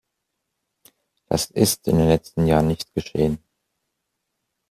Das 1.27 1.51
ist 1.51 1.87
in 1.87 1.99
den 1.99 2.07
letzten 2.07 2.47
Jahren 2.47 2.65
nicht 2.69 2.91
geschehen. 2.95 3.37